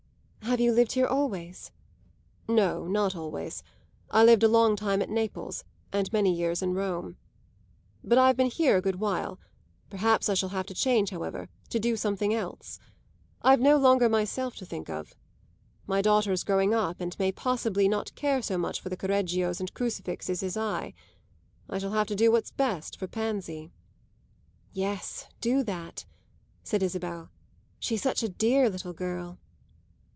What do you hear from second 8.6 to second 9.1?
a good